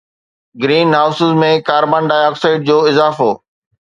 green 0.61 0.89
houses 0.97 1.31
۾ 1.43 1.49
carbon 1.67 2.03
ڊاءِ 2.09 2.23
oxide 2.31 2.61
جو 2.71 2.77
اضافو 2.93 3.29